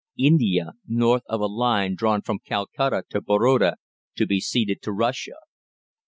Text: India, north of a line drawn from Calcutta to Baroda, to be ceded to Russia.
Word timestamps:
India, 0.17 0.71
north 0.87 1.21
of 1.27 1.41
a 1.41 1.45
line 1.45 1.93
drawn 1.93 2.23
from 2.23 2.39
Calcutta 2.39 3.03
to 3.07 3.21
Baroda, 3.21 3.75
to 4.15 4.25
be 4.25 4.39
ceded 4.39 4.81
to 4.81 4.91
Russia. 4.91 5.35